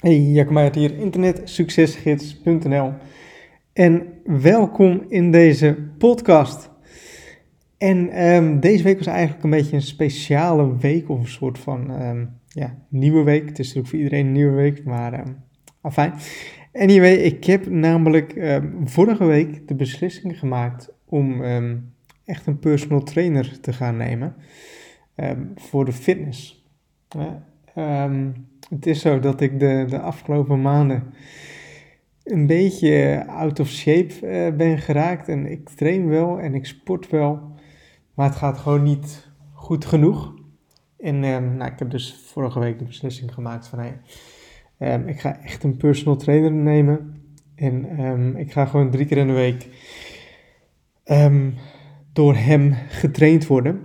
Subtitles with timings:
[0.00, 2.92] Hey, Jacob Meijert hier, internetsuccesgids.nl
[3.72, 6.70] en welkom in deze podcast.
[7.78, 12.02] En ehm, deze week was eigenlijk een beetje een speciale week of een soort van
[12.02, 13.48] um, ja, nieuwe week.
[13.48, 15.36] Het is natuurlijk voor iedereen een nieuwe week, maar um,
[15.80, 16.12] afijn.
[16.72, 21.42] Anyway, ik heb namelijk vorige week de beslissing gemaakt om
[22.24, 24.34] echt een personal trainer te gaan nemen
[25.54, 26.64] voor de fitness.
[27.80, 28.34] Um,
[28.68, 31.14] het is zo dat ik de, de afgelopen maanden
[32.24, 35.28] een beetje out of shape uh, ben geraakt.
[35.28, 37.40] En ik train wel en ik sport wel,
[38.14, 40.34] maar het gaat gewoon niet goed genoeg.
[40.98, 44.00] En um, nou, ik heb dus vorige week de beslissing gemaakt van hey,
[44.94, 47.14] um, ik ga echt een personal trainer nemen.
[47.54, 49.68] En ik ga gewoon drie keer in de week
[52.12, 53.80] door hem getraind worden.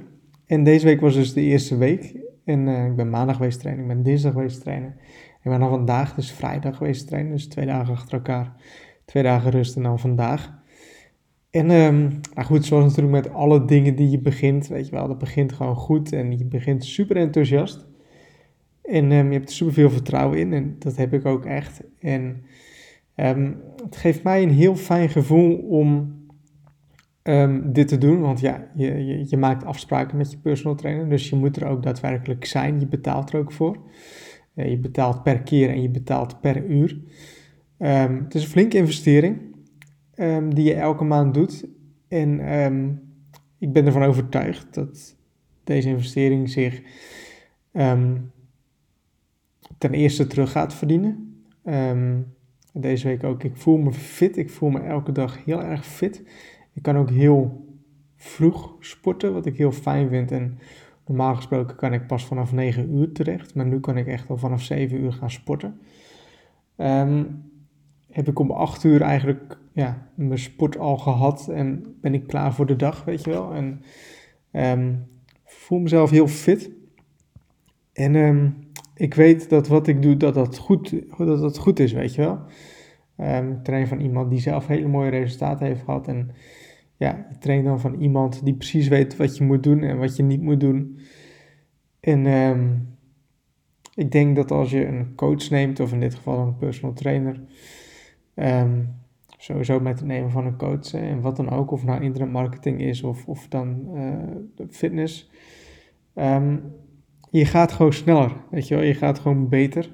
[0.45, 2.15] En deze week was dus de eerste week.
[2.45, 4.95] En uh, ik ben maandag geweest trainen, ik ben dinsdag geweest trainen.
[5.43, 8.53] Ik ben dan vandaag, dus vrijdag geweest trainen, dus twee dagen achter elkaar.
[9.05, 10.63] Twee dagen rust en dan vandaag.
[11.49, 15.07] En um, nou goed, zoals natuurlijk met alle dingen die je begint, weet je wel,
[15.07, 17.85] dat begint gewoon goed en je begint super enthousiast.
[18.83, 21.81] En um, je hebt er super veel vertrouwen in en dat heb ik ook echt.
[21.99, 22.43] En
[23.15, 26.13] um, het geeft mij een heel fijn gevoel om
[27.27, 28.21] um, dit te doen.
[28.21, 31.09] Want ja, je, je, je, maakt afspraken met je personal trainer.
[31.09, 32.79] Dus je moet er ook daadwerkelijk zijn.
[32.79, 33.77] Je betaalt er ook voor.
[34.55, 36.91] Uh, je betaalt per keer en je betaalt per uur.
[37.79, 39.41] Um, het is een flinke investering
[40.15, 41.67] um, die je elke maand doet.
[42.07, 42.39] En
[43.59, 45.15] ik ben ervan overtuigd dat
[45.63, 46.81] deze investering zich
[49.77, 51.43] ten eerste terug gaat verdienen.
[52.73, 53.43] deze week ook.
[53.43, 54.37] Ik voel me fit.
[54.37, 56.23] Ik voel me elke dag heel erg fit.
[56.75, 57.65] Ik kan ook heel
[58.15, 60.31] vroeg sporten, wat ik heel fijn vind.
[60.31, 60.59] En
[61.05, 64.37] normaal gesproken kan ik pas vanaf 9 uur terecht, maar nu kan ik echt al
[64.37, 65.79] vanaf 7 uur gaan sporten.
[66.77, 67.43] Um,
[68.09, 72.53] heb ik om 8 uur eigenlijk ja, mijn sport al gehad en ben ik klaar
[72.53, 73.53] voor de dag, weet je wel.
[73.53, 73.81] En
[74.51, 75.07] um,
[75.45, 76.71] voel mezelf heel fit.
[77.93, 78.55] En um,
[78.95, 82.21] ik weet dat wat ik doe, dat dat goed, dat dat goed is, weet je
[82.21, 82.39] wel.
[83.17, 86.07] Um, train van iemand die zelf hele mooie resultaten heeft gehad.
[86.07, 86.31] En
[86.97, 90.15] ja, je traint dan van iemand die precies weet wat je moet doen en wat
[90.15, 90.99] je niet moet doen.
[91.99, 92.87] En um,
[93.95, 97.41] ik denk dat als je een coach neemt, of in dit geval een personal trainer,
[98.35, 98.95] um,
[99.37, 103.03] sowieso met het nemen van een coach en wat dan ook, of nou internetmarketing is
[103.03, 105.29] of, of dan uh, fitness,
[106.15, 106.61] um,
[107.31, 109.91] je gaat gewoon sneller, weet je wel, je gaat gewoon beter,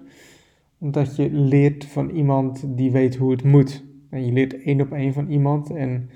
[0.78, 3.84] omdat je leert van iemand die weet hoe het moet.
[4.09, 6.09] En je leert één op één van iemand en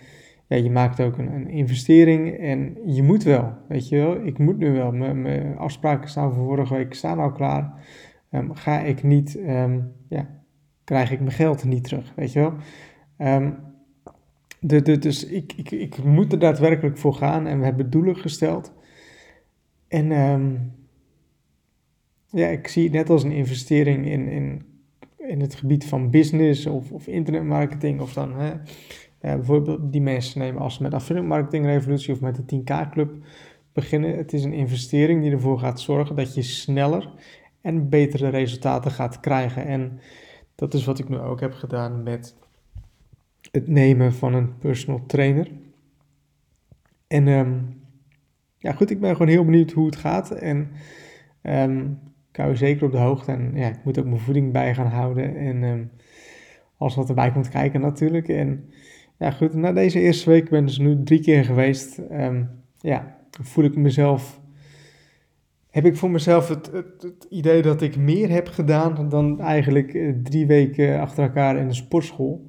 [0.48, 4.26] ja, je maakt ook een, een, investering en je moet wel, weet je wel.
[4.26, 4.92] Ik moet nu wel.
[4.92, 7.74] Mijn afspraken staan voor vorige week staan al klaar.
[8.32, 10.28] Um, ga ik niet, um, ja,
[10.84, 12.54] krijg ik mijn geld niet terug, weet je wel.
[13.36, 13.58] Um,
[14.60, 18.74] de, dus ik, ik, ik moet er daadwerkelijk voor gaan en we hebben doelen gesteld.
[19.88, 20.08] En
[22.30, 24.66] ja, ik zie het net als een investering in, in,
[25.18, 28.40] in het gebied van business of, of internetmarketing of dan...
[28.40, 28.54] Hè,
[29.34, 33.12] bijvoorbeeld die mensen nemen als ze met affiliate marketing revolutie of met de 10k club
[33.74, 34.18] beginnen.
[34.18, 37.10] Het is een investering die ervoor gaat zorgen dat je sneller
[37.62, 39.66] en betere resultaten gaat krijgen.
[39.66, 40.00] En
[40.56, 42.36] dat is wat ik nu ook heb gedaan met
[43.52, 45.52] het nemen van een personal trainer.
[47.08, 47.82] En um,
[48.58, 50.32] ja, goed, ik ben gewoon heel benieuwd hoe het gaat.
[50.32, 50.72] En
[51.42, 52.00] um,
[52.32, 53.32] ik hou je zeker op de hoogte.
[53.32, 55.36] En ja, ik moet ook mijn voeding bij gaan houden.
[55.36, 55.92] En um,
[56.78, 58.28] alles wat erbij komt kijken natuurlijk.
[58.28, 58.70] En
[59.20, 61.98] ja, goed, na deze eerste week ben ik dus nu drie keer geweest.
[62.12, 62.50] Um,
[62.80, 64.42] ja, voel ik mezelf.
[65.70, 70.14] Heb ik voor mezelf het, het, idee dat ik meer heb gedaan dan eigenlijk eh,
[70.24, 72.48] drie weken achter elkaar in de sportschool.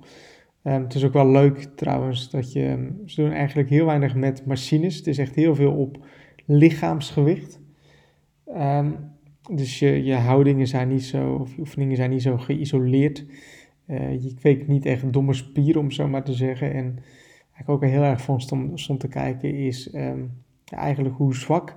[0.62, 2.66] Um, het is ook wel leuk trouwens dat je.
[2.66, 4.96] Ehm, ze doen eigenlijk heel weinig met machines.
[4.96, 6.06] Het is echt heel veel op
[6.46, 7.60] lichaamsgewicht.
[9.50, 13.24] Dus je, je houdingen zijn niet zo, of je oefeningen zijn niet zo geïsoleerd.
[14.20, 16.72] Je kweekt niet echt domme spieren, om zo maar te zeggen.
[16.72, 16.94] En
[17.52, 19.88] waar ik ook heel erg van stond, stond te kijken, is
[20.64, 21.76] ja, eigenlijk hoe zwak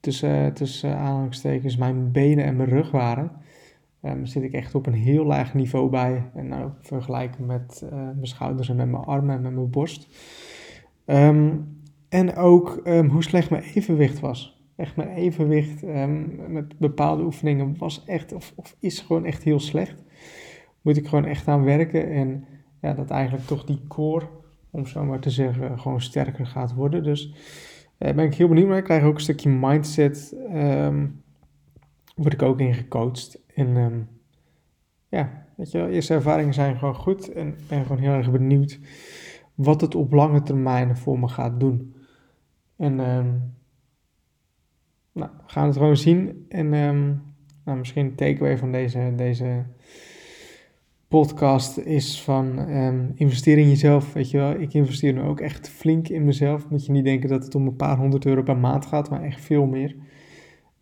[0.00, 3.30] tussen, tussen aanhalingstekens mijn benen en mijn rug waren.
[4.02, 6.30] Um, zit ik echt op een heel laag niveau bij.
[6.34, 10.08] En nou, vergelijken met uh, mijn schouders en met mijn armen en met mijn borst.
[11.06, 11.76] Um,
[12.08, 14.62] en ook hoe slecht mijn evenwicht was.
[14.76, 15.82] Echt mijn evenwicht
[16.48, 20.04] met bepaalde oefeningen was echt, of, of is gewoon echt heel slecht
[20.82, 22.10] moet ik gewoon echt aan werken.
[22.10, 22.44] En
[22.80, 24.28] ja, dat eigenlijk toch die core,
[24.70, 27.02] om zo maar te zeggen, gewoon sterker gaat worden.
[27.02, 27.26] Dus
[27.98, 28.78] uh, ben ik heel benieuwd naar.
[28.78, 30.36] Ik krijg ook een stukje mindset.
[30.54, 31.22] Um,
[32.16, 33.42] word ik ook in gecoacht.
[33.54, 34.08] En um,
[35.08, 37.32] ja, weet je eerste ervaringen zijn gewoon goed.
[37.32, 38.78] En ik ben gewoon heel erg benieuwd
[39.54, 41.94] wat het op lange termijn voor me gaat doen.
[42.76, 43.54] En um,
[45.12, 46.46] nou, we gaan het gewoon zien.
[46.48, 47.22] En um,
[47.64, 49.64] nou, misschien een takeaway van deze, deze
[51.08, 53.28] podcast is van um, in
[53.68, 54.12] jezelf.
[54.12, 56.68] Weet je wel, ik investeer nu ook echt flink in mezelf.
[56.68, 59.22] Moet je niet denken dat het om een paar honderd euro per maand gaat, maar
[59.22, 59.96] echt veel meer.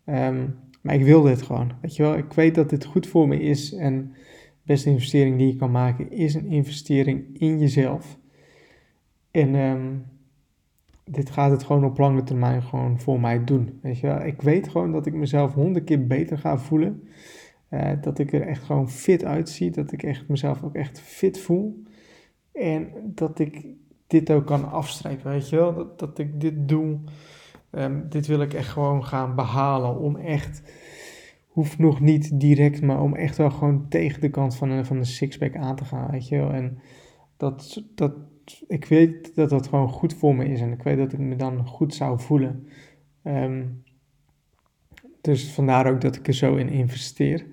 [0.05, 1.71] Um, maar ik wil dit gewoon.
[1.81, 3.73] Weet je wel, ik weet dat dit goed voor me is.
[3.73, 8.17] En de beste investering die je kan maken is een investering in jezelf.
[9.31, 10.05] En um,
[11.03, 13.79] dit gaat het gewoon op lange termijn gewoon voor mij doen.
[13.81, 17.03] Weet je wel, ik weet gewoon dat ik mezelf honderd keer beter ga voelen.
[17.69, 19.71] Uh, dat ik er echt gewoon fit uitzie.
[19.71, 21.83] Dat ik echt mezelf ook echt fit voel.
[22.53, 23.65] En dat ik
[24.07, 25.73] dit ook kan afstrepen, weet je wel.
[25.73, 26.99] Dat, dat ik dit doe.
[27.71, 29.97] Um, dit wil ik echt gewoon gaan behalen.
[29.99, 30.61] Om echt,
[31.47, 35.05] hoeft nog niet direct, maar om echt wel gewoon tegen de kant van een, van
[35.05, 36.51] sixpack aan te gaan, weet je wel.
[36.51, 36.79] En
[37.37, 38.13] dat, dat,
[38.67, 40.61] ik weet dat dat gewoon goed voor me is.
[40.61, 42.67] En ik weet dat ik me dan goed zou voelen.
[43.23, 43.83] Um,
[45.21, 47.45] dus vandaar ook dat ik er zo in investeer.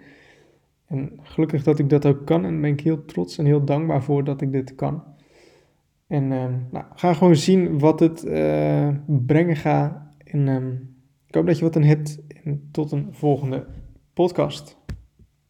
[0.95, 2.45] En gelukkig dat ik dat ook kan.
[2.45, 5.03] En ben ik heel trots en heel dankbaar voor dat ik dit kan.
[6.07, 10.03] En uh, nou, ga gewoon zien wat het uh, brengen gaat.
[10.25, 10.97] En um,
[11.27, 12.19] ik hoop dat je wat aan hebt.
[12.45, 13.67] En tot een volgende
[14.13, 14.79] podcast.